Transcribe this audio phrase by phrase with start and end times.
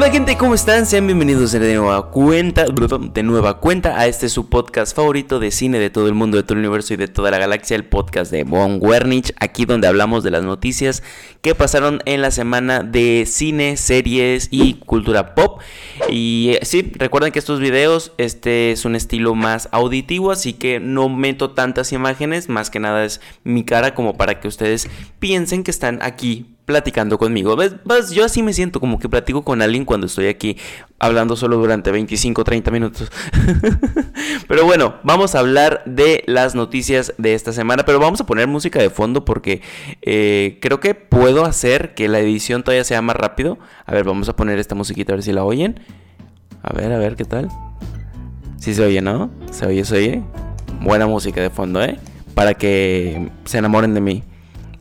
[0.00, 0.86] Hola gente, ¿cómo están?
[0.86, 5.78] Sean bienvenidos de nueva cuenta, de nueva cuenta a este su podcast favorito de cine
[5.78, 8.32] de todo el mundo, de todo el universo y de toda la galaxia, el podcast
[8.32, 11.02] de Von Wernich, aquí donde hablamos de las noticias
[11.42, 15.60] que pasaron en la semana de cine, series y cultura pop.
[16.08, 20.80] Y eh, sí, recuerden que estos videos, este es un estilo más auditivo, así que
[20.80, 24.88] no meto tantas imágenes, más que nada es mi cara como para que ustedes
[25.18, 27.56] piensen que están aquí platicando conmigo.
[27.56, 28.10] ¿Ves?
[28.12, 30.56] Yo así me siento como que platico con alguien cuando estoy aquí
[31.00, 33.10] hablando solo durante 25 30 minutos.
[34.48, 38.46] pero bueno, vamos a hablar de las noticias de esta semana, pero vamos a poner
[38.46, 39.62] música de fondo porque
[40.02, 43.58] eh, creo que puedo hacer que la edición todavía sea más rápido.
[43.84, 45.80] A ver, vamos a poner esta musiquita a ver si la oyen.
[46.62, 47.48] A ver, a ver qué tal.
[48.58, 49.28] Si se oye, ¿no?
[49.50, 50.22] Se oye, se oye.
[50.82, 51.98] Buena música de fondo, ¿eh?
[52.34, 54.22] Para que se enamoren de mí.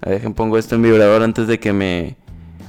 [0.02, 2.16] Dejen, pongo esto en vibrador antes de que me...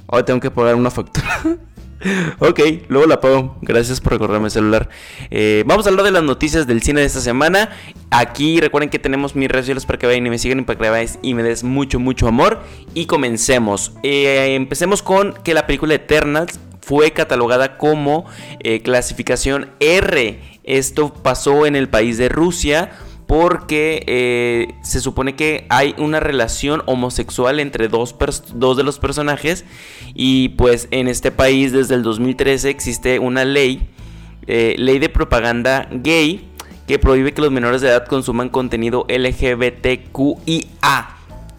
[0.06, 1.28] Oh, tengo que pagar una factura.
[2.38, 3.56] ok, luego la pago.
[3.62, 4.88] Gracias por recordarme el celular.
[5.30, 7.70] Eh, vamos a hablar de las noticias del cine de esta semana.
[8.10, 10.78] Aquí recuerden que tenemos mis redes sociales para que vayan y me sigan y para
[10.78, 12.60] que veáis y me des mucho, mucho amor.
[12.94, 13.92] Y comencemos.
[14.02, 18.24] Eh, empecemos con que la película Eternals fue catalogada como
[18.60, 20.40] eh, clasificación R.
[20.64, 22.90] Esto pasó en el país de Rusia
[23.30, 29.64] porque eh, se supone que hay una relación homosexual entre dos, de los personajes
[30.14, 33.88] y pues en este país desde el 2013 existe una ley,
[34.48, 36.50] eh, ley de propaganda gay
[36.88, 40.66] que prohíbe que los menores de edad consuman contenido LGBTQIA.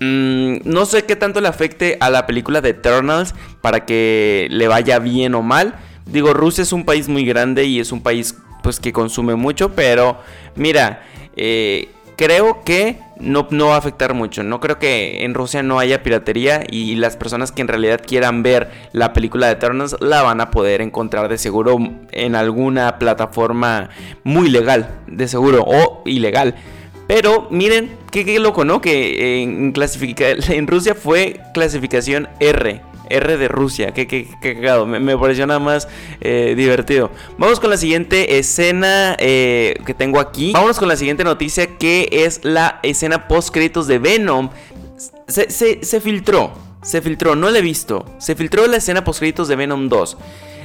[0.02, 4.68] Mm, no sé qué tanto le afecte a la película de Eternals para que le
[4.68, 5.76] vaya bien o mal.
[6.06, 9.72] Digo, Rusia es un país muy grande y es un país pues que consume mucho,
[9.74, 10.20] pero
[10.56, 11.04] mira,
[11.36, 14.44] eh, creo que no, no, va a afectar mucho.
[14.44, 18.44] No creo que en Rusia no haya piratería y las personas que en realidad quieran
[18.44, 21.78] ver la película de Eternals la van a poder encontrar de seguro
[22.12, 23.90] en alguna plataforma
[24.24, 26.56] muy legal, de seguro, o ilegal.
[27.08, 28.82] Pero miren, qué, loco, ¿no?
[28.82, 32.82] Que en, en Rusia fue clasificación R.
[33.12, 33.94] R de Rusia.
[33.94, 34.86] Qué, qué, cagado.
[34.86, 35.88] Me, pareció nada más
[36.22, 37.12] eh, divertido.
[37.38, 40.52] Vamos con la siguiente escena eh, que tengo aquí.
[40.54, 44.50] Vámonos con la siguiente noticia que es la escena post créditos de Venom.
[45.28, 46.52] Se, filtró.
[46.82, 48.06] Se filtró, no la he visto.
[48.18, 50.18] Se filtró la escena post créditos de Venom 2.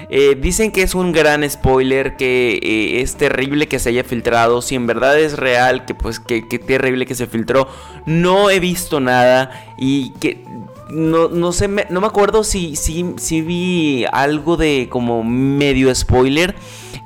[0.09, 4.63] Eh, dicen que es un gran spoiler, que es terrible que se haya filtrado.
[4.63, 7.69] Si en verdad es real, que pues que, terrible que se filtró.
[8.07, 10.45] No he visto nada y que
[10.89, 16.55] no, no sé, no me acuerdo si, si, si vi algo de como medio spoiler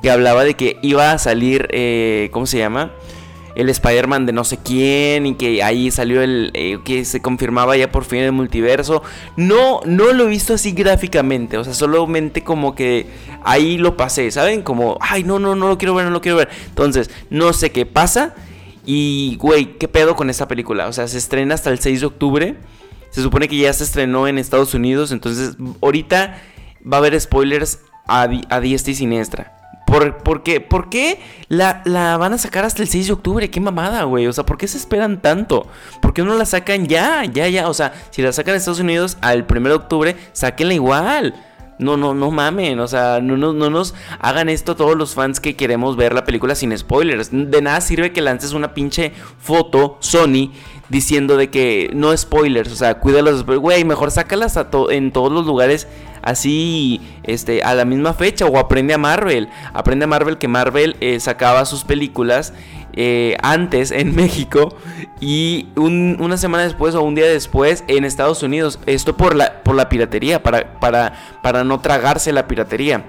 [0.02, 2.92] que hablaba de que iba a salir, eh, ¿cómo se llama?
[3.54, 7.76] El Spider-Man de no sé quién y que ahí salió el eh, que se confirmaba
[7.76, 9.02] ya por fin el multiverso.
[9.36, 13.06] No, no lo he visto así gráficamente, o sea, solamente como que
[13.42, 14.62] ahí lo pasé, ¿saben?
[14.62, 16.48] Como, ay, no, no, no lo quiero ver, no lo quiero ver.
[16.68, 18.34] Entonces, no sé qué pasa
[18.86, 20.86] y, güey, ¿qué pedo con esta película?
[20.86, 22.56] O sea, se estrena hasta el 6 de octubre.
[23.10, 26.40] Se supone que ya se estrenó en Estados Unidos, entonces ahorita
[26.90, 29.60] va a haber spoilers a, a diestra y siniestra.
[29.90, 31.18] ¿Por, qué, ¿Por qué
[31.48, 33.50] la, la, van a sacar hasta el 6 de octubre?
[33.50, 34.28] Qué mamada, güey.
[34.28, 35.66] O sea, ¿por qué se esperan tanto?
[36.00, 37.24] ¿Por qué no la sacan ya?
[37.24, 37.68] Ya, ya.
[37.68, 41.34] O sea, si la sacan en Estados Unidos al 1 de octubre, sáquenla igual.
[41.80, 45.40] No, no, no mamen, o sea, no, no, no, nos hagan esto todos los fans
[45.40, 47.30] que queremos ver la película sin spoilers.
[47.32, 50.52] De nada sirve que lances una pinche foto Sony
[50.90, 55.32] diciendo de que no spoilers, o sea, cuida los güey, mejor sácalas a en todos
[55.32, 55.86] los lugares
[56.22, 60.96] así este a la misma fecha o aprende a Marvel, aprende a Marvel que Marvel
[61.00, 62.52] eh, sacaba sus películas
[62.92, 64.76] eh, antes en México
[65.20, 68.78] y una semana después o un día después en Estados Unidos.
[68.86, 71.12] Esto por la, por la piratería, para, para,
[71.42, 73.04] para no tragarse la piratería.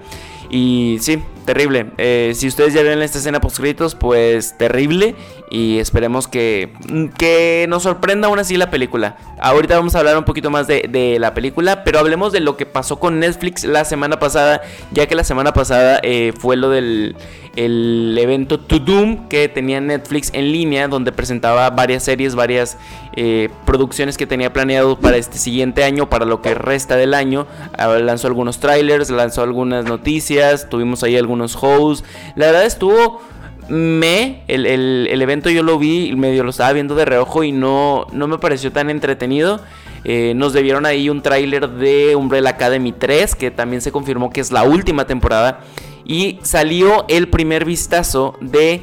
[0.50, 1.88] Y sí, terrible.
[1.97, 3.59] Eh, si ustedes ya ven esta escena post
[4.00, 5.16] pues terrible.
[5.50, 6.72] Y esperemos que,
[7.17, 9.17] que nos sorprenda aún así la película.
[9.41, 12.66] Ahorita vamos a hablar un poquito más de, la película, pero hablemos de lo que
[12.66, 14.61] pasó con Netflix la semana pasada,
[14.91, 17.17] ya que la semana pasada eh, fue lo del
[17.55, 22.78] el evento To Doom que tenía Netflix en línea, donde presentaba varias series, varias
[23.17, 27.47] eh, producciones que tenía planeado para este siguiente año, para lo que resta del año.
[27.78, 32.08] Ah, lanzó algunos trailers, lanzó algunas noticias, tuvimos ahí algunos hosts.
[32.35, 33.22] La verdad estuvo
[33.70, 38.05] me, el, el, evento yo lo vi, medio lo estaba viendo de reojo y no,
[38.11, 39.61] no me pareció tan entretenido.
[40.03, 44.41] Eh, nos debieron ahí un tráiler de Umbrella Academy 3, que también se confirmó que
[44.41, 45.61] es la última temporada.
[46.03, 48.82] Y salió el primer vistazo de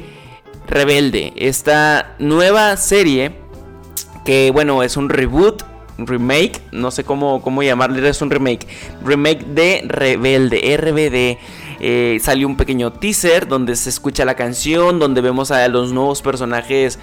[0.67, 3.33] Rebelde, esta nueva serie
[4.23, 5.63] que bueno, es un reboot
[5.97, 8.67] remake, no sé cómo, cómo llamarle, es un remake.
[9.03, 11.37] Remake de Rebelde, RBD.
[11.79, 16.21] Eh, salió un pequeño teaser donde se escucha la canción, donde vemos a los nuevos
[16.21, 16.99] personajes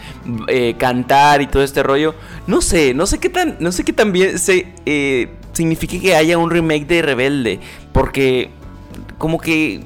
[0.49, 2.15] eh, cantar y todo este rollo.
[2.47, 6.15] No sé, no sé qué tan, no sé qué tan bien se, eh, signifique que
[6.15, 7.61] haya un remake de Rebelde,
[7.93, 8.51] porque
[9.19, 9.85] como que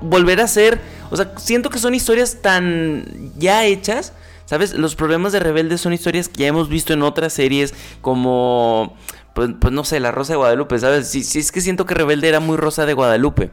[0.00, 0.80] volver a ser,
[1.10, 4.12] o sea, siento que son historias tan ya hechas.
[4.44, 4.74] ¿Sabes?
[4.74, 7.72] Los problemas de Rebelde son historias que ya hemos visto en otras series
[8.02, 8.94] como
[9.34, 11.08] pues, pues, no sé, La Rosa de Guadalupe, ¿sabes?
[11.08, 13.50] Si sí, es que siento que Rebelde era muy Rosa de Guadalupe.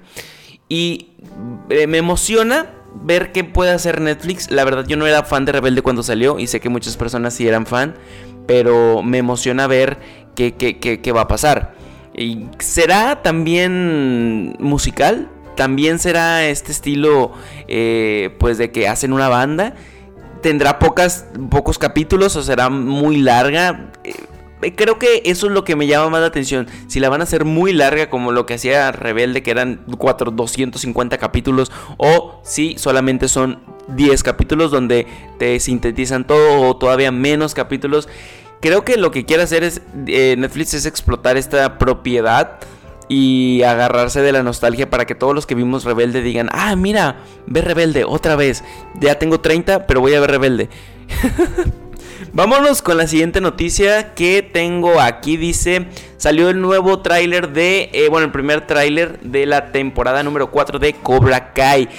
[0.69, 1.07] Y
[1.69, 2.67] eh, me emociona
[3.03, 4.51] ver qué puede hacer Netflix.
[4.51, 7.33] La verdad, yo no era fan de Rebelde cuando salió y sé que muchas personas
[7.33, 7.95] sí eran fan,
[8.47, 9.97] pero me emociona ver
[10.35, 11.73] qué, qué, va a pasar.
[12.15, 15.29] Y ¿Será también musical?
[15.55, 17.33] ¿También será este estilo,
[17.67, 19.73] eh, pues, de que hacen una banda?
[20.41, 23.91] ¿Tendrá pocos capítulos o será muy larga?
[24.05, 24.13] Eh,
[24.75, 26.67] creo que eso es lo que me llama más la atención.
[26.87, 30.31] Si la van a hacer muy larga como lo que hacía Rebelde, que eran 4,
[30.31, 33.59] 250 capítulos, o si solamente son
[33.95, 35.07] 10 capítulos donde
[35.37, 38.07] te sintetizan todo o todavía menos capítulos.
[38.61, 42.59] Creo que lo que quiere hacer es eh, Netflix es explotar esta propiedad
[43.07, 47.23] y agarrarse de la nostalgia para que todos los que vimos Rebelde digan, ah, mira,
[47.47, 48.63] ve Rebelde otra vez.
[48.99, 50.69] Ya tengo 30, pero voy a ver Rebelde.
[52.33, 55.37] Vámonos con la siguiente noticia que tengo aquí.
[55.37, 55.87] Dice,
[56.17, 60.79] salió el nuevo tráiler de, eh, bueno, el primer tráiler de la temporada número 4
[60.79, 61.89] de Cobra Kai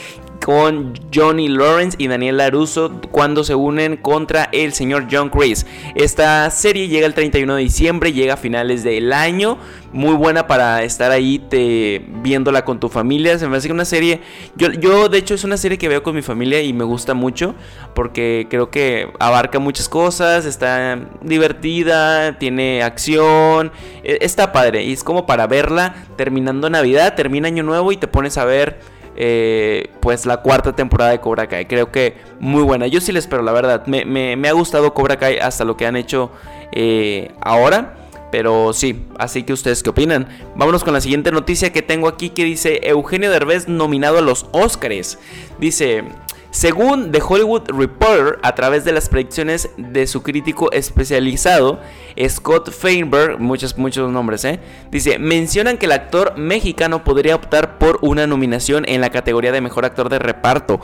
[0.45, 5.67] con Johnny Lawrence y Daniel LaRusso cuando se unen contra el señor John Chris.
[5.95, 9.59] Esta serie llega el 31 de diciembre, llega a finales del año,
[9.93, 13.39] muy buena para estar ahí te, viéndola con tu familia.
[13.39, 14.21] Se me hace una serie,
[14.57, 17.15] yo, yo de hecho es una serie que veo con mi familia y me gusta
[17.15, 17.55] mucho
[17.95, 23.73] porque creo que abarca muchas cosas, está divertida, tiene acción,
[24.03, 28.09] e, está padre y es como para verla terminando Navidad, termina Año Nuevo y te
[28.09, 31.67] pones a ver eh, pues la cuarta temporada de Cobra Kai.
[31.67, 32.87] Creo que muy buena.
[32.87, 33.85] Yo sí la espero, la verdad.
[33.87, 36.31] Me, ha gustado Cobra Kai hasta lo que han hecho
[36.73, 37.97] eh, ahora.
[38.33, 40.27] Pero sí, así que ustedes qué opinan.
[40.57, 44.47] Vámonos con la siguiente noticia que tengo aquí que dice Eugenio Derbez nominado a los
[44.53, 45.19] Oscars.
[45.59, 46.05] Dice,
[46.51, 51.81] según The Hollywood Reporter, a través de las predicciones de su crítico especializado,
[52.29, 54.59] Scott Feinberg, muchos, muchos nombres, ¿eh?
[54.91, 59.61] Dice, mencionan que el actor mexicano podría optar por una nominación en la categoría de
[59.61, 60.81] mejor actor de reparto.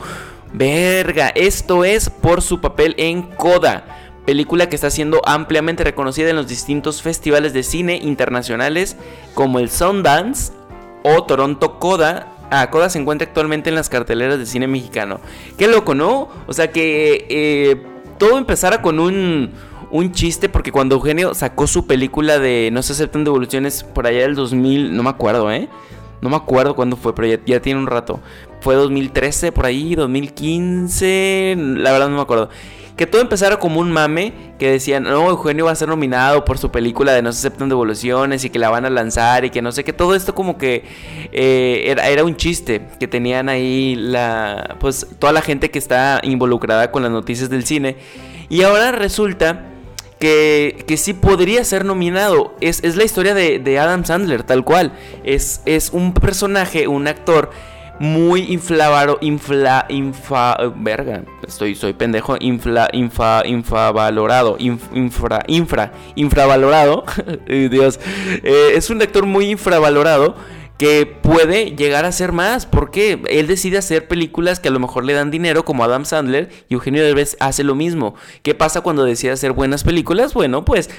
[0.53, 3.83] Verga, esto es por su papel en Coda,
[4.25, 8.95] película que está siendo ampliamente reconocida en los distintos festivales de cine internacionales
[9.33, 10.53] como el Sundance
[11.03, 15.19] o Toronto Coda Ah, Coda se encuentra actualmente en las carteleras de cine mexicano.
[15.57, 16.29] Qué loco, ¿no?
[16.47, 17.81] O sea que eh,
[18.17, 19.51] todo empezara con un,
[19.91, 24.21] un chiste porque cuando Eugenio sacó su película de No se aceptan devoluciones por allá
[24.21, 25.67] del 2000, no me acuerdo, ¿eh?
[26.21, 28.19] No me acuerdo cuándo fue, pero ya, ya, tiene un rato.
[28.61, 32.49] Fue 2013 por ahí, 2015, la verdad no me acuerdo
[32.97, 36.57] que todo empezara como un mame que decían, no, Eugenio va a ser nominado por
[36.57, 39.61] su película de No se aceptan devoluciones y que la van a lanzar y que
[39.61, 40.83] no sé qué, todo esto como que
[41.31, 46.19] eh, era, era, un chiste que tenían ahí la, pues toda la gente que está
[46.23, 47.97] involucrada con las noticias del cine
[48.49, 49.65] y ahora resulta
[50.19, 52.55] que, que sí podría ser nominado.
[52.61, 54.93] Es, es la historia de, de, Adam Sandler, tal cual.
[55.23, 57.51] Es, es un personaje, un actor
[57.99, 67.05] muy inflavaro, infla, infa, verga, estoy, soy pendejo, infla, infa, infavalorado, infra, infra, infravalorado,
[67.47, 67.99] Dios,
[68.43, 70.35] eh, es un actor muy infravalorado
[70.77, 75.05] que puede llegar a ser más, porque él decide hacer películas que a lo mejor
[75.05, 78.15] le dan dinero, como Adam Sandler, y Eugenio Derbez hace lo mismo.
[78.43, 80.33] ¿Qué pasa cuando decide hacer buenas películas?
[80.33, 80.89] Bueno, pues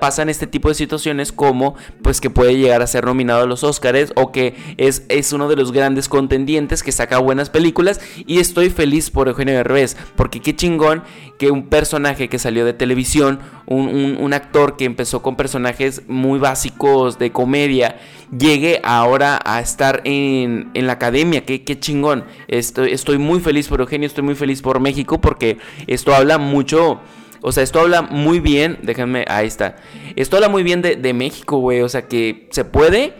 [0.00, 3.62] pasan este tipo de situaciones como, pues que puede llegar a ser nominado a los
[3.62, 8.38] Oscars, o que es, es uno de los grandes contendientes que saca buenas películas, y
[8.38, 11.02] estoy feliz por Eugenio Derbez, porque qué chingón
[11.38, 17.18] que un personaje que salió de televisión, un, actor que empezó con personajes muy básicos
[17.18, 17.98] de comedia,
[18.36, 21.44] llegue ahora a estar en, la academia.
[21.44, 22.24] Qué, qué chingón.
[22.48, 27.00] Estoy, estoy muy feliz por Eugenio, estoy muy feliz por México porque esto habla mucho...
[27.42, 29.76] O sea, esto habla muy bien, déjenme, ahí está.
[30.14, 31.80] Esto habla muy bien de, de México, güey.
[31.80, 33.14] O sea, que se puede,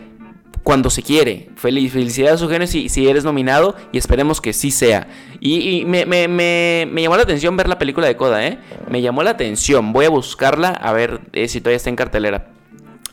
[0.63, 1.49] cuando se quiere.
[1.55, 5.07] Feliz, felicidades, Eugenio, si, si eres nominado y esperemos que sí sea.
[5.39, 8.59] Y, me, me, me, me, llamó la atención ver la película de Coda, ¿eh?
[8.89, 9.91] Me llamó la atención.
[9.91, 12.51] Voy a buscarla a ver eh, si todavía está en cartelera.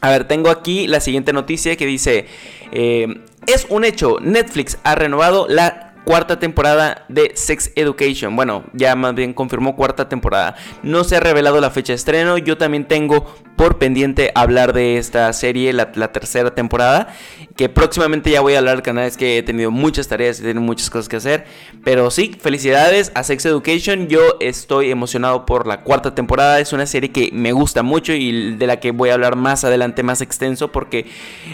[0.00, 2.26] A ver, tengo aquí la siguiente noticia que dice,
[2.72, 8.34] eh, es un hecho, Netflix ha renovado la cuarta temporada de Sex Education.
[8.34, 10.56] Bueno, ya más bien confirmó cuarta temporada.
[10.82, 12.38] No se ha revelado la fecha de estreno.
[12.38, 17.14] Yo también tengo por pendiente hablar de esta serie, la, tercera temporada.
[17.56, 19.04] Que próximamente ya voy a hablar al canal.
[19.04, 21.44] Es que he tenido muchas tareas y tengo muchas cosas que hacer.
[21.84, 24.08] Pero sí, felicidades a Sex Education.
[24.08, 26.58] Yo estoy emocionado por la cuarta temporada.
[26.58, 29.62] Es una serie que me gusta mucho y de la que voy a hablar más
[29.62, 30.72] adelante, más extenso.
[30.72, 31.04] Porque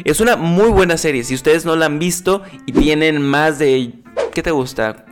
[0.04, 1.25] es una muy buena serie.
[1.25, 4.03] Si ustedes no la han visto y tienen más de...
[4.35, 5.07] ¿Qué te gusta?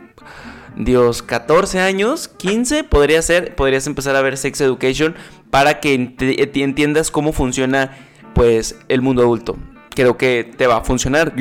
[0.75, 5.15] Dios, 14 años, 15, podría ser, podrías empezar a ver Sex Education
[5.49, 7.97] para que entiendas cómo funciona
[8.35, 9.57] pues el mundo adulto.
[9.95, 11.33] Creo que te va a funcionar.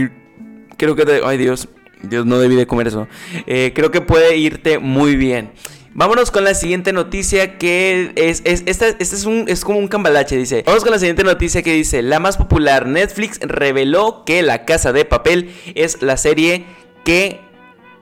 [0.77, 1.21] Creo que te...
[1.25, 1.69] Ay Dios,
[2.03, 3.09] Dios no debí de comer eso.
[3.47, 5.51] Eh, creo que puede irte muy bien.
[5.95, 10.37] Vámonos con la siguiente noticia que es, es esta, es, un, es como un cambalache,
[10.37, 10.62] dice.
[10.67, 14.93] Vamos con la siguiente noticia que dice, la más popular, Netflix reveló que La Casa
[14.93, 16.65] de Papel es la serie
[17.05, 17.51] que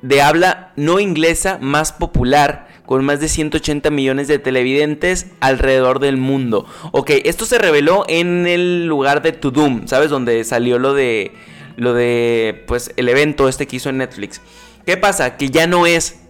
[0.02, 6.16] de habla no inglesa más popular con más de 180 millones de televidentes alrededor del
[6.16, 6.66] mundo.
[6.92, 10.10] Ok, esto se reveló en el lugar de Tudum, ¿sabes?
[10.10, 11.32] Donde salió lo de
[11.76, 14.40] lo de pues el evento este que hizo en Netflix.
[14.84, 15.36] ¿Qué pasa?
[15.36, 16.20] Que ya no es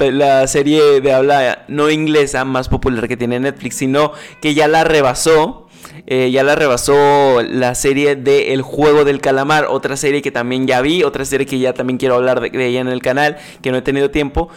[0.00, 4.84] la, serie de habla no inglesa más popular que tiene Netflix, sino que ya la
[4.84, 5.63] rebasó.
[6.06, 10.66] Eh, ya la rebasó la serie de El Juego del Calamar, otra serie que también
[10.66, 13.70] ya vi, otra serie que ya también quiero hablar de, ella en el canal, que
[13.70, 14.50] no he tenido tiempo.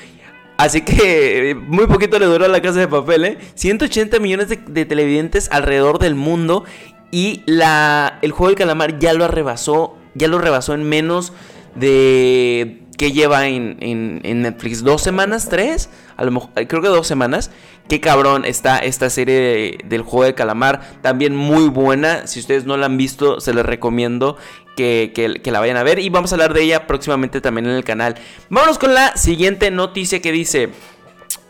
[0.58, 3.38] Así que muy poquito le duró a la casa de papel, ¿eh?
[3.54, 6.66] 180 millones de, de, televidentes alrededor del mundo
[7.12, 11.32] y la, el juego del calamar ya lo rebasó, ya lo rebasó en menos
[11.75, 14.84] de que lleva en, en, Netflix?
[14.84, 15.50] ¿Dos semanas?
[15.50, 15.89] ¿Tres?
[16.18, 17.51] A lo mejor, creo que dos semanas.
[17.88, 20.82] Qué cabrón está esta serie del juego de calamar.
[21.01, 22.27] También muy buena.
[22.27, 24.38] Si ustedes no la han visto, se les recomiendo
[24.75, 26.00] que, que, la vayan a ver.
[26.00, 28.16] Y vamos a hablar de ella próximamente también en el canal.
[28.50, 30.70] Vámonos con la siguiente noticia que dice...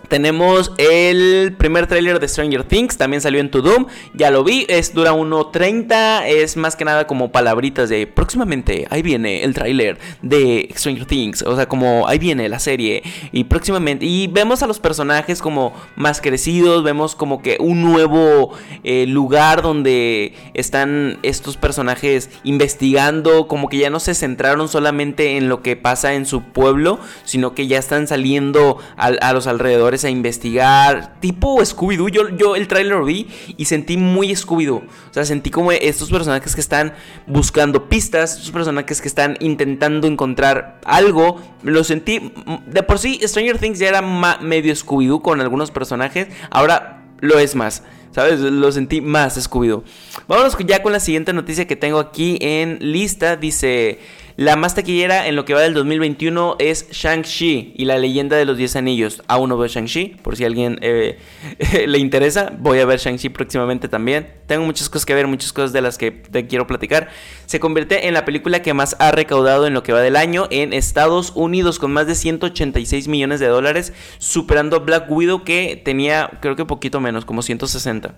[0.08, 4.66] Tenemos el primer tráiler de Stranger Things, también salió en To Doom, ya lo vi,
[4.70, 9.98] es dura 1.30, es más que nada como palabritas de próximamente, ahí viene el tráiler
[10.22, 14.68] de Stranger Things, o sea, como ahí viene la serie y próximamente, y vemos a
[14.68, 18.54] los personajes como más crecidos, vemos como que un nuevo
[18.86, 25.50] eh, lugar donde están estos personajes investigando, como que ya no se centraron solamente en
[25.50, 30.10] lo que pasa en su pueblo, sino que ya están saliendo a los alrededores a
[30.10, 32.10] investigar, tipo Scooby-Doo.
[32.10, 33.28] Yo, yo el tráiler lo vi
[33.58, 34.84] y sentí muy Scooby-Doo.
[34.84, 36.94] O sea, sentí como estos personajes que están
[37.26, 41.42] buscando pistas, estos personajes que están intentando encontrar algo.
[41.64, 42.34] Lo sentí,
[42.68, 46.28] de por sí, Stranger Things ya era medio Scooby-Doo con algunos personajes.
[46.50, 47.84] Ahora lo es más.
[48.12, 48.40] ¿Sabes?
[48.40, 49.84] Lo sentí más Scooby-Doo.
[50.28, 53.36] Vámonos ya con la siguiente noticia que tengo aquí en lista.
[53.36, 54.00] Dice...
[54.38, 58.46] La más taquillera en lo que va del 2021 es Shang-Chi y la leyenda de
[58.46, 59.24] los 10 anillos.
[59.28, 61.18] Aún no veo Shang-Chi, por si a alguien eh,
[61.88, 62.54] le interesa.
[62.60, 64.28] Voy a ver Shang-Chi próximamente también.
[64.46, 67.10] Tengo muchas cosas que ver, muchas cosas de las que te quiero platicar.
[67.48, 70.46] Se convierte en la película que más ha recaudado en lo que va del año
[70.52, 76.30] en Estados Unidos con más de 186 millones de dólares, superando Black Widow que tenía
[76.42, 78.14] creo que poquito menos, como 160.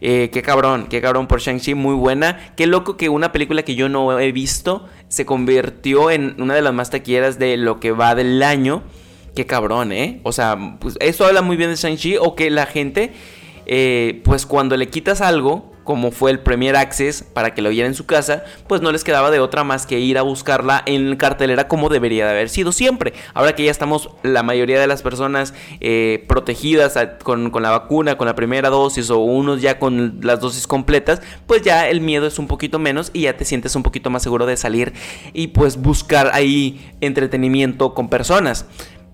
[0.00, 2.54] Eh, qué cabrón, qué cabrón por Shang-Chi, muy buena.
[2.56, 5.26] Qué loco que una película que yo no he visto se
[6.10, 8.82] en una de las más taquilleras de lo que va del año.
[9.34, 10.20] Qué cabrón, ¿eh?
[10.24, 13.12] O sea, pues eso habla muy bien de Shang-Chi o que la gente,
[13.66, 17.88] eh, pues cuando le quitas algo, como fue el Premier Access para que lo viera
[17.88, 21.16] en su casa, pues no les quedaba de otra más que ir a buscarla en
[21.16, 23.12] cartelera como debería de haber sido siempre.
[23.34, 28.16] Ahora que ya estamos la mayoría de las personas eh, protegidas con, con, la vacuna,
[28.16, 32.28] con la primera dosis o unos ya con las dosis completas, pues ya el miedo
[32.28, 34.92] es un poquito menos y ya te sientes un poquito más seguro de salir
[35.32, 38.64] y pues buscar ahí entretenimiento con personas.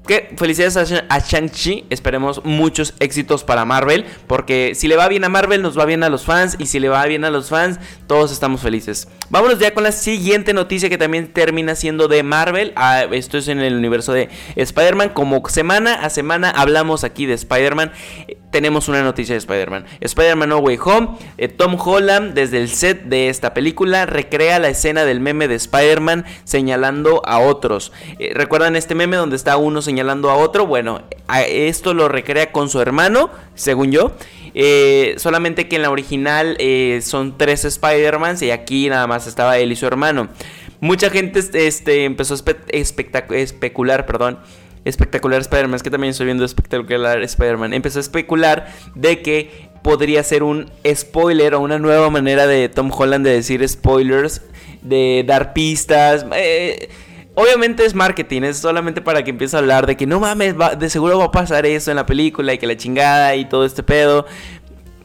[0.06, 0.76] Que felicidades
[1.08, 1.86] a Shang-Chi.
[1.90, 4.04] Esperemos muchos éxitos para Marvel.
[4.26, 6.56] Porque si le va bien a Marvel, nos va bien a los fans.
[6.58, 9.08] Y si le va bien a los fans, todos estamos felices.
[9.30, 12.72] Vámonos ya con la siguiente noticia que también termina siendo de Marvel.
[12.76, 15.10] Ah, esto es en el universo de Spider-Man.
[15.10, 17.92] Como semana a semana hablamos aquí de Spider-Man
[18.56, 19.84] tenemos una noticia de Spider-Man.
[20.00, 24.70] Spider-Man No Way Home, eh, Tom Holland desde el set de esta película recrea la
[24.70, 27.92] escena del meme de Spider-Man señalando a otros.
[28.18, 30.66] Eh, ¿Recuerdan este meme donde está uno señalando a otro?
[30.66, 31.02] Bueno,
[31.46, 34.12] esto lo recrea con su hermano, según yo.
[34.54, 36.56] Eh, solamente que en la original
[37.02, 40.30] son tres Spider-Mans y aquí nada más estaba él y su hermano.
[40.80, 44.38] Mucha gente este, empezó a especular, perdón,
[44.86, 50.22] espectacular Spider-Man, es que también estoy viendo espectacular Spider-Man, empezó a especular de que podría
[50.22, 54.42] ser un spoiler o una nueva manera de Tom Holland de decir spoilers,
[54.82, 56.24] de dar pistas.
[56.34, 56.88] Eh,
[57.38, 60.88] Obviamente es marketing, es solamente para que empiece a hablar de que no mames, de
[60.88, 63.82] seguro va a pasar eso en la película y que la chingada y todo este
[63.82, 64.24] pedo.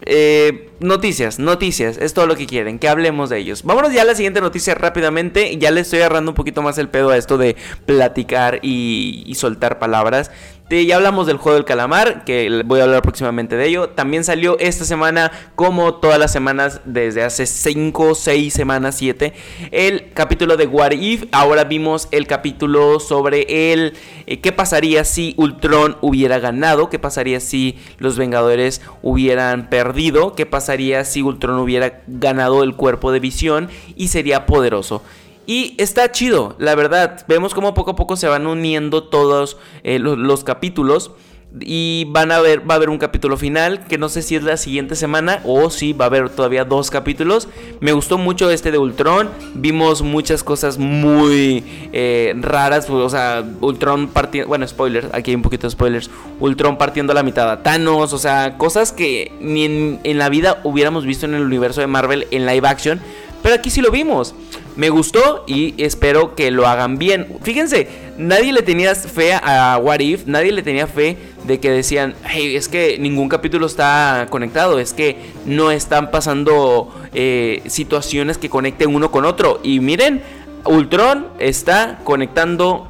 [0.05, 3.63] Eh, noticias, noticias, es todo lo que quieren, que hablemos de ellos.
[3.63, 5.57] Vámonos ya a la siguiente noticia rápidamente.
[5.57, 7.55] Ya le estoy agarrando un poquito más el pedo a esto de
[7.85, 10.31] platicar y soltar palabras
[10.71, 13.89] ya hablamos del juego del calamar, que voy a hablar próximamente de ello.
[13.89, 19.33] También salió esta semana, como todas las semanas, desde hace 5, 6 semanas, 7,
[19.71, 21.25] el capítulo de What If.
[21.31, 23.93] Ahora vimos el capítulo sobre el
[24.27, 30.45] eh, qué pasaría si Ultron hubiera ganado, qué pasaría si los Vengadores hubieran perdido, qué
[30.45, 35.03] pasaría si Ultron hubiera ganado el cuerpo de visión y sería poderoso.
[35.45, 37.25] Y está chido, la verdad.
[37.27, 41.11] Vemos cómo poco a poco se van uniendo todos eh, los, capítulos.
[41.59, 44.43] Y van a ver, va a haber un capítulo final, que no sé si es
[44.43, 47.49] la siguiente semana o si va a haber todavía dos capítulos.
[47.81, 49.29] Me gustó mucho este de Ultron.
[49.55, 52.89] Vimos muchas cosas muy eh, raras.
[52.89, 54.47] O sea, Ultron partiendo.
[54.47, 56.09] Bueno, spoilers, aquí hay un poquito de spoilers.
[56.39, 58.13] Ultron partiendo a la mitad Thanos.
[58.13, 62.27] O sea, cosas que ni en la vida hubiéramos visto en el universo de Marvel
[62.31, 63.01] en live action.
[63.41, 64.35] Pero aquí sí lo vimos.
[64.75, 67.27] Me gustó y espero que lo hagan bien.
[67.41, 72.15] Fíjense, nadie le tenía fe a What If, nadie le tenía fe de que decían,
[72.25, 78.49] hey, es que ningún capítulo está conectado, es que no están pasando eh, situaciones que
[78.49, 79.59] conecten uno con otro.
[79.63, 80.21] Y miren,
[80.65, 82.87] Ultron está conectando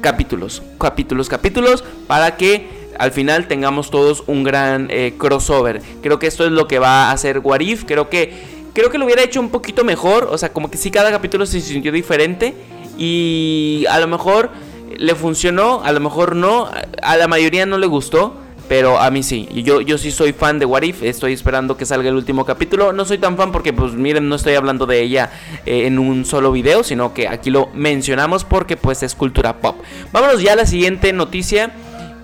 [0.00, 5.82] capítulos, capítulos, capítulos, para que al final tengamos todos un gran eh, crossover.
[6.02, 8.98] Creo que esto es lo que va a hacer What If, creo que Creo que
[8.98, 10.28] lo hubiera hecho un poquito mejor.
[10.30, 12.54] O sea, como que sí, cada capítulo se sintió diferente.
[12.98, 14.50] Y a lo mejor
[14.96, 16.68] le funcionó, a lo mejor no.
[17.02, 18.36] A la mayoría no le gustó.
[18.68, 21.84] Pero a mí sí, yo, yo sí soy fan de What If, estoy esperando que
[21.84, 22.94] salga el último capítulo.
[22.94, 25.30] No soy tan fan porque, pues miren, no estoy hablando de ella
[25.66, 29.76] eh, en un solo video, sino que aquí lo mencionamos porque pues es cultura pop.
[30.12, 31.72] Vámonos ya a la siguiente noticia,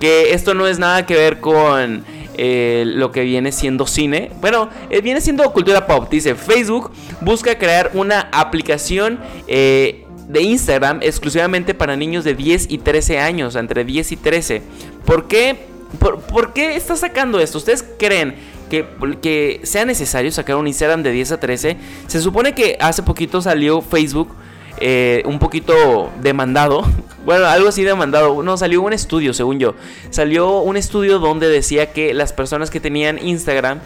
[0.00, 2.04] que esto no es nada que ver con
[2.42, 4.32] eh, lo que viene siendo cine.
[4.40, 6.08] Bueno, eh, viene siendo cultura pop.
[6.10, 12.78] Dice, Facebook busca crear una aplicación eh, de Instagram exclusivamente para niños de 10 y
[12.78, 14.62] 13 años, entre 10 y 13.
[15.04, 15.66] ¿Por qué?
[15.98, 17.58] ¿Por, qué está sacando esto?
[17.58, 18.36] ¿Ustedes creen
[18.70, 18.86] que,
[19.20, 21.76] que, sea necesario sacar un Instagram de 10 a 13?
[22.06, 24.34] Se supone que hace poquito salió Facebook
[24.80, 26.84] eh, un poquito demandado.
[27.22, 28.42] Bueno, algo así demandado.
[28.42, 29.74] No, salió un estudio, según yo.
[30.08, 33.80] Salió un estudio donde decía que las personas que tenían Instagram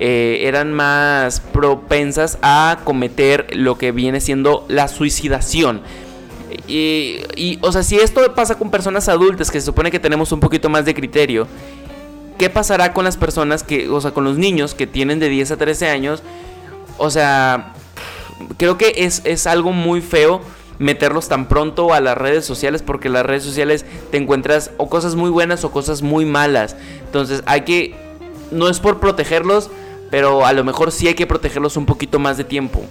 [0.00, 5.82] eh, eran más propensas a cometer lo que viene siendo la suicidación.
[6.66, 10.32] Y, y, o sea, si esto pasa con personas adultas, que se supone que tenemos
[10.32, 11.46] un poquito más de criterio,
[12.38, 15.52] ¿qué pasará con las personas que, o sea, con los niños que tienen de 10
[15.52, 16.22] a 13 años?
[16.98, 17.74] O sea,
[18.56, 20.40] creo que es, es algo muy feo
[20.80, 25.14] meterlos tan pronto a las redes sociales porque las redes sociales te encuentras o cosas
[25.14, 26.74] muy buenas o cosas muy malas.
[27.04, 27.94] Entonces hay que,
[28.50, 29.70] no es por protegerlos,
[30.10, 32.82] pero a lo mejor sí hay que protegerlos un poquito más de tiempo.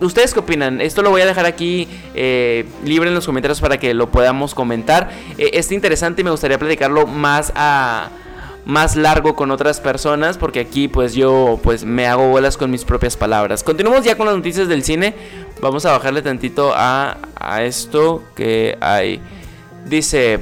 [0.00, 0.80] ¿Ustedes qué opinan?
[0.80, 4.54] Esto lo voy a dejar aquí eh, libre en los comentarios para que lo podamos
[4.54, 5.10] comentar.
[5.38, 8.10] Eh, es interesante y me gustaría platicarlo más a
[8.68, 12.84] más largo con otras personas porque aquí pues yo pues me hago bolas con mis
[12.84, 13.64] propias palabras.
[13.64, 15.14] Continuamos ya con las noticias del cine.
[15.62, 19.22] Vamos a bajarle tantito a, a esto que hay.
[19.86, 20.40] Dice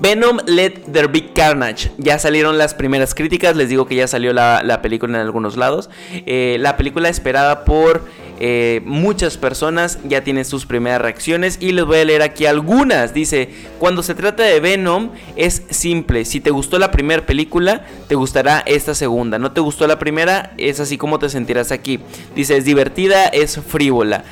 [0.00, 1.90] Venom Let There Be Carnage.
[1.98, 3.56] Ya salieron las primeras críticas.
[3.56, 5.90] Les digo que ya salió la, película en algunos lados.
[6.12, 8.04] Eh, la película esperada por
[8.44, 13.14] eh, muchas personas ya tiene sus primeras reacciones y les voy a leer aquí algunas.
[13.14, 16.24] Dice, cuando se trata de Venom es simple.
[16.24, 19.38] Si te gustó la primera película, te gustará esta segunda.
[19.38, 22.00] No te gustó la primera, es así como te sentirás aquí.
[22.34, 24.24] Dice, es divertida, es frívola.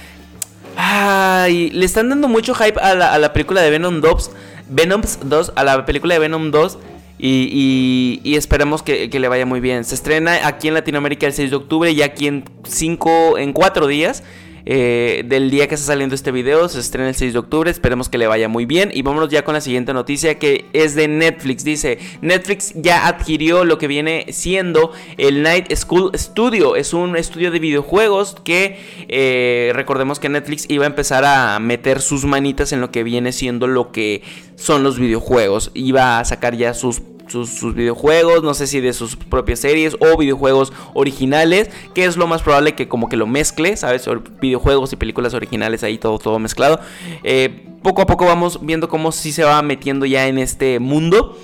[0.74, 4.32] Ay, le están dando mucho hype a la, película de Venom 2.
[4.70, 6.78] Venom 2, a la película de Venom 2.
[7.22, 9.84] Y, esperemos que, le vaya muy bien.
[9.84, 13.86] Se estrena aquí en Latinoamérica el 6 de octubre y aquí en 5, en 4
[13.86, 14.22] días.
[14.66, 16.68] Eh, del día que está saliendo este video.
[16.68, 17.70] Se estrena el 6 de octubre.
[17.70, 18.90] Esperemos que le vaya muy bien.
[18.92, 21.64] Y vámonos ya con la siguiente noticia que es de Netflix.
[21.64, 26.76] Dice, Netflix ya adquirió lo que viene siendo el Night School Studio.
[26.76, 32.00] Es un estudio de videojuegos que eh, recordemos que Netflix iba a empezar a meter
[32.00, 34.22] sus manitas en lo que viene siendo lo que
[34.56, 35.70] son los videojuegos.
[35.74, 40.16] Iba a sacar ya sus sus, videojuegos, no sé si de sus propias series o
[40.18, 44.08] videojuegos originales, que es lo más probable que como que lo mezcle, ¿sabes?
[44.40, 46.80] Videojuegos y películas originales ahí todo, todo mezclado.
[47.22, 51.36] Eh, poco a poco vamos viendo cómo sí se va metiendo ya en este mundo.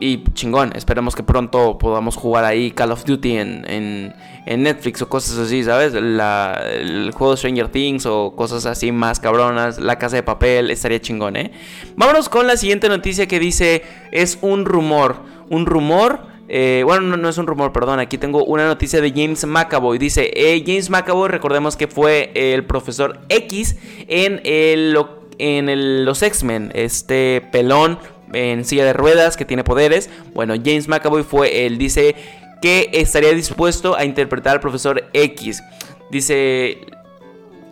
[0.00, 4.14] Y chingón, esperemos que pronto podamos jugar ahí Call of Duty en,
[4.46, 5.92] Netflix o cosas así, ¿sabes?
[5.92, 11.00] el juego de Stranger Things o cosas así más cabronas, La Casa de Papel, estaría
[11.00, 11.52] chingón, ¿eh?
[11.96, 15.16] Vámonos con la siguiente noticia que dice, es un rumor,
[15.50, 18.00] un rumor eh, bueno, no, es un rumor, perdón.
[18.00, 19.98] Aquí tengo una noticia de James McAvoy.
[19.98, 23.76] Dice, eh, James McAvoy, recordemos que fue el profesor X
[24.08, 24.98] en, el,
[25.38, 26.72] en los X-Men.
[26.74, 27.98] Este pelón
[28.32, 30.10] en silla de ruedas que tiene poderes.
[30.34, 31.78] Bueno, James McAvoy fue él.
[31.78, 32.14] Dice
[32.60, 35.62] que estaría dispuesto a interpretar al profesor X.
[36.10, 36.78] Dice...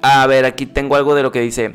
[0.03, 1.75] A ver, aquí tengo algo de lo que dice.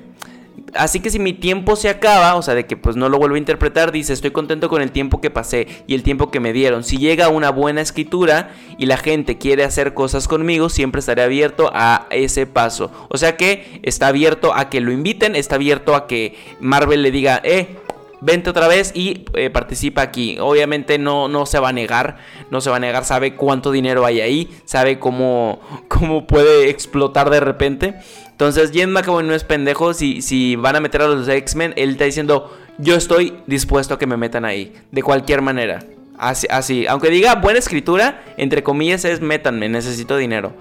[0.74, 3.36] Así que si mi tiempo se acaba, o sea, de que pues no lo vuelvo
[3.36, 6.54] a interpretar, dice, estoy contento con el tiempo que pasé y el tiempo que me
[6.54, 6.84] dieron.
[6.84, 11.72] Si llega una buena escritura y la gente quiere hacer cosas conmigo, siempre estaré abierto
[11.74, 12.92] a ese paso.
[13.10, 17.12] O sea que está abierto a que lo inviten, está abierto a que Marvel le
[17.12, 17.76] diga, eh,
[18.22, 20.38] vente otra vez y eh, participa aquí.
[20.40, 22.18] Obviamente no, no se va a negar,
[22.50, 27.30] no se va a negar, sabe cuánto dinero hay ahí, sabe cómo, cómo puede explotar
[27.30, 27.96] de repente.
[28.30, 29.94] Entonces, James McAvoy no es pendejo.
[29.94, 34.00] Si, si van a meter a los X-Men, él está diciendo: Yo estoy dispuesto a
[34.00, 34.74] que me metan ahí.
[34.92, 35.84] De cualquier manera.
[36.18, 36.88] Así, así.
[36.88, 40.54] Aunque diga buena escritura, entre comillas es métanme, necesito dinero.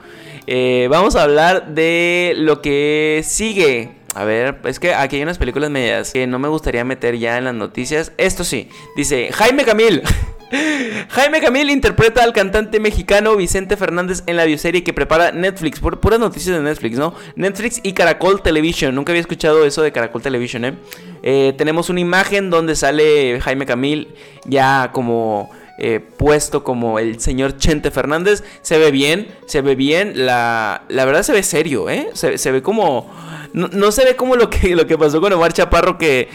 [0.46, 3.99] Eh, vamos a hablar de lo que sigue.
[4.14, 7.38] A ver, es que aquí hay unas películas medias que no me gustaría meter ya
[7.38, 8.12] en las noticias.
[8.16, 10.02] Esto sí, dice Jaime Camil.
[11.10, 15.78] Jaime Camil interpreta al cantante mexicano Vicente Fernández en la bioserie que prepara Netflix.
[15.78, 17.14] Por, puras noticias de Netflix, ¿no?
[17.36, 18.94] Netflix y Caracol Television.
[18.94, 20.74] Nunca había escuchado eso de Caracol Television, ¿eh?
[21.22, 24.08] eh tenemos una imagen donde sale Jaime Camil
[24.44, 25.50] ya como...
[25.82, 28.44] Eh, puesto como el señor Chente Fernández.
[28.60, 30.26] Se ve bien, se ve bien.
[30.26, 32.10] La, la verdad se ve serio, ¿eh?
[32.12, 33.10] Se, ve como...
[33.54, 36.28] No, se ve como lo que, lo que pasó con Omar Chaparro que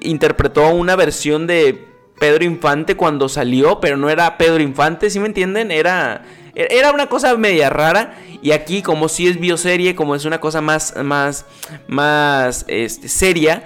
[0.00, 1.78] interpretó una versión de
[2.18, 5.70] Pedro Infante cuando salió, pero no era Pedro Infante, ¿sí me entienden?
[5.70, 8.14] Era, era una cosa media rara.
[8.40, 11.44] Y aquí, como si es bioserie, como es una cosa más, más,
[11.86, 13.62] más este, seria,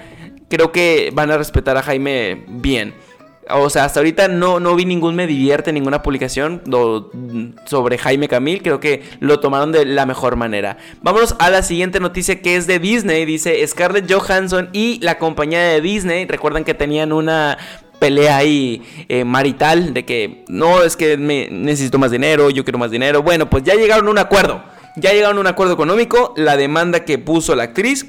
[0.49, 2.95] creo que van a respetar a Jaime bien.
[3.55, 6.63] O sea, hasta ahorita no, no vi ningún me divierte, ninguna publicación
[7.67, 8.63] sobre Jaime Camil.
[8.63, 10.79] Creo que lo tomaron de la mejor manera.
[11.03, 13.25] Vámonos a la siguiente noticia que es de Disney.
[13.25, 16.27] Dice Scarlett Johansson y la compañía de Disney.
[16.27, 17.59] Recuerdan que tenían una
[17.99, 22.91] pelea ahí eh, marital de que no es que necesito más dinero, yo quiero más
[22.91, 23.23] dinero.
[23.23, 24.63] Bueno, pues ya llegaron a un acuerdo.
[24.97, 26.35] Ya llegaron a un acuerdo económico.
[26.37, 28.07] La demanda que puso la actriz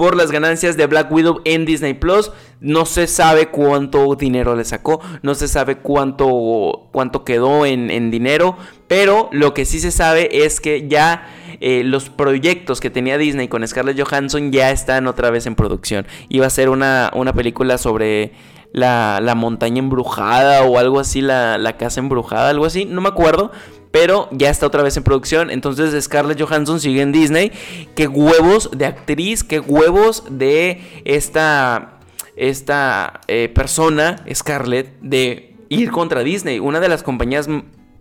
[0.00, 2.32] por las ganancias de Black Widow en Disney Plus.
[2.58, 8.56] No se sabe cuánto dinero le sacó, no se sabe cuánto, cuánto quedó en, dinero,
[8.88, 11.28] pero lo que sí se sabe es que ya
[11.60, 16.06] eh, los proyectos que tenía Disney con Scarlett Johansson ya están otra vez en producción.
[16.30, 18.32] Iba a ser una, una película sobre
[18.72, 23.50] la, montaña embrujada o algo así, la, la, casa embrujada, algo así, no me acuerdo.
[23.90, 25.50] Pero ya está otra vez en producción.
[25.50, 27.50] Entonces Scarlett Johansson sigue en Disney.
[27.96, 31.98] Qué huevos de actriz, qué huevos de esta,
[32.36, 36.60] esta eh, persona, Scarlett, de ir contra Disney.
[36.60, 37.48] Una de las compañías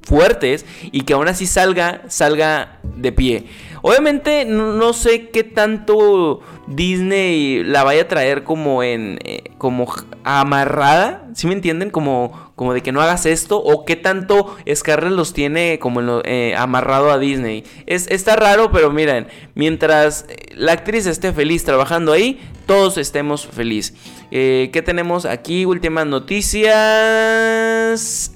[0.03, 3.45] fuertes y que aún así salga, salga de pie.
[3.81, 9.91] Obviamente no, sé qué tanto Disney la vaya a traer como en eh, como
[10.23, 11.89] amarrada, ¿sí me entienden?
[11.89, 16.55] Como, como de que no hagas esto o qué tanto Scarlett los tiene como eh,
[16.57, 17.63] amarrado a Disney.
[17.85, 23.95] Es, está raro, pero miren, mientras la actriz esté feliz trabajando ahí, todos estemos felices.
[24.31, 25.65] Eh, ¿Qué tenemos aquí?
[25.65, 26.69] Últimas noticias.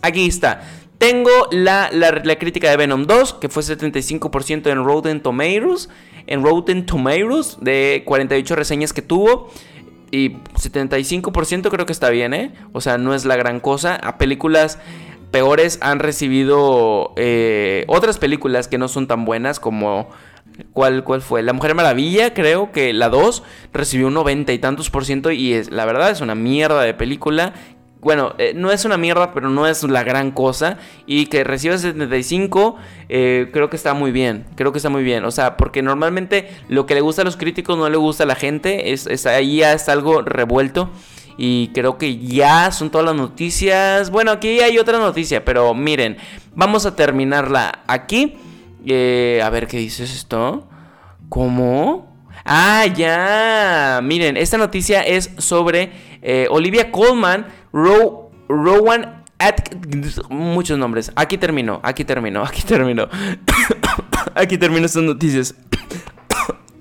[0.01, 0.83] Aquí está.
[1.04, 1.89] Tengo la,
[2.39, 5.89] crítica de Venom 2, que fue 75% en Rotten Tomatoes.
[6.28, 9.52] En Rotten Tomatoes, de 48 reseñas que tuvo.
[10.12, 12.54] Y 75% creo que está bien, ¿eh?
[12.72, 13.96] O sea, no es la gran cosa.
[13.96, 14.80] A películas
[15.30, 20.10] peores han recibido eh, otras películas que no son tan buenas como...
[20.72, 21.42] ¿Cuál, ¿Cuál fue?
[21.42, 23.42] La Mujer Maravilla, creo que la 2
[23.74, 26.94] recibió un 90 y tantos por ciento y es, la verdad es una mierda de
[26.94, 27.54] película
[28.04, 30.78] bueno, eh, no es una mierda, pero no es la gran cosa.
[31.06, 32.76] Y que reciba 75,
[33.10, 34.46] eh, creo que está muy bien.
[34.56, 35.24] Creo que está muy bien.
[35.26, 38.28] O sea, porque normalmente lo que le gusta a los críticos no le gusta a
[38.28, 38.92] la gente.
[38.92, 40.89] Es, ahí ya es algo revuelto.
[41.38, 44.10] Y creo que ya son todas las noticias.
[44.12, 46.18] Bueno, aquí hay otra noticia, pero miren,
[46.54, 48.36] vamos a terminarla aquí.
[48.86, 50.68] Eh, a ver qué dices esto.
[51.30, 52.13] ¿Cómo?
[52.46, 54.02] Ah, ya.
[54.04, 55.92] Miren, esta noticia es sobre
[56.50, 59.76] Olivia Colman Rowan At
[60.30, 61.12] muchos nombres.
[61.16, 63.10] Aquí terminó, aquí terminó, aquí terminó.
[64.36, 65.54] aquí terminó estas noticias.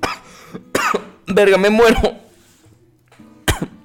[1.27, 2.22] Verga, me muero.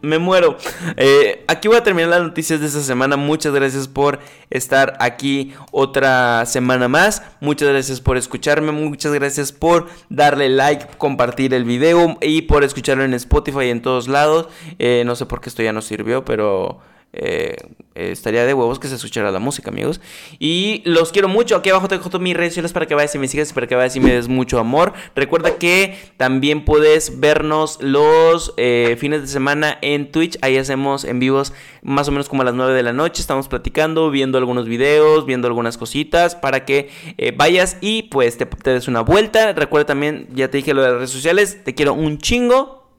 [0.01, 0.57] Me muero.
[0.95, 3.17] Eh, aquí voy a terminar las noticias de esta semana.
[3.17, 7.21] Muchas gracias por estar aquí otra semana más.
[7.39, 8.71] Muchas gracias por escucharme.
[8.71, 13.81] Muchas gracias por darle like, compartir el video y por escucharlo en Spotify y en
[13.81, 14.47] todos lados.
[14.79, 16.79] Eh, no sé por qué esto ya no sirvió, pero...
[17.13, 17.55] Eh,
[17.95, 20.01] estaría de huevos que se escuchara la música, amigos.
[20.39, 21.55] Y los quiero mucho.
[21.55, 23.75] Aquí abajo te dejo mis redes sociales para que vayas y me sigas, para que
[23.75, 24.93] vayas y me des mucho amor.
[25.15, 30.37] Recuerda que también puedes vernos los eh, fines de semana en Twitch.
[30.41, 33.21] Ahí hacemos en vivos más o menos como a las 9 de la noche.
[33.21, 38.45] Estamos platicando, viendo algunos videos, viendo algunas cositas para que eh, vayas y pues te,
[38.45, 39.53] te des una vuelta.
[39.53, 41.63] Recuerda también, ya te dije lo de las redes sociales.
[41.63, 42.91] Te quiero un chingo.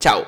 [0.00, 0.24] Chao.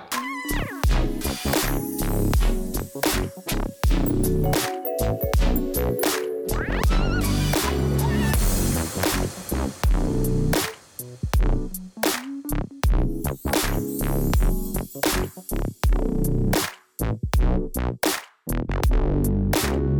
[17.68, 19.98] ピッ!